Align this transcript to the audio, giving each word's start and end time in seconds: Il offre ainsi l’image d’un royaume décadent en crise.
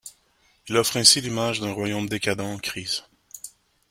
Il 0.67 0.77
offre 0.77 0.97
ainsi 0.97 1.21
l’image 1.21 1.59
d’un 1.59 1.73
royaume 1.73 2.09
décadent 2.09 2.41
en 2.51 2.57
crise. 2.57 3.03